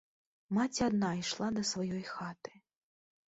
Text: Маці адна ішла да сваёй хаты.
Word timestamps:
Маці 0.57 0.81
адна 0.85 1.11
ішла 1.19 1.49
да 1.57 1.63
сваёй 1.71 2.05
хаты. 2.13 2.51